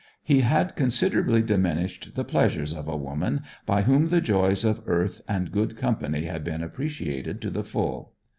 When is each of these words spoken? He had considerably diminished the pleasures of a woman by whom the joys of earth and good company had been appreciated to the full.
He 0.23 0.39
had 0.41 0.75
considerably 0.75 1.43
diminished 1.43 2.15
the 2.15 2.23
pleasures 2.23 2.73
of 2.73 2.87
a 2.87 2.97
woman 2.97 3.41
by 3.67 3.83
whom 3.83 4.07
the 4.07 4.19
joys 4.19 4.65
of 4.65 4.81
earth 4.87 5.21
and 5.27 5.51
good 5.51 5.77
company 5.77 6.23
had 6.25 6.43
been 6.43 6.63
appreciated 6.63 7.39
to 7.43 7.51
the 7.51 7.63
full. 7.63 8.13